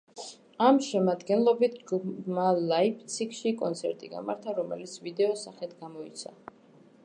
ამ 0.67 0.77
შემადგენლობით 0.85 1.75
ჯგუფმა 1.81 2.45
ლაიფციგში 2.71 3.53
კონცერტი 3.61 4.11
გამართა, 4.17 4.57
რომელიც 4.61 4.99
ვიდეოს 5.09 5.47
სახით 5.49 5.81
გამოიცა. 5.85 6.37